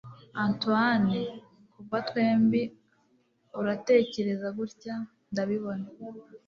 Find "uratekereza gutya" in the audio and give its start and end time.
3.59-4.95